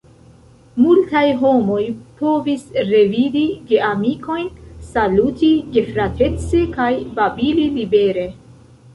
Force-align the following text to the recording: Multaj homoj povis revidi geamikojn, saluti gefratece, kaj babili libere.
Multaj 0.83 1.23
homoj 1.39 1.81
povis 2.21 2.63
revidi 2.87 3.43
geamikojn, 3.71 4.47
saluti 4.93 5.49
gefratece, 5.75 6.63
kaj 6.79 6.89
babili 7.21 7.67
libere. 7.77 8.25